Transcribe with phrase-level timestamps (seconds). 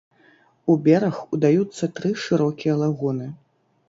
[0.73, 3.29] У бераг удаюцца тры шырокія лагуны.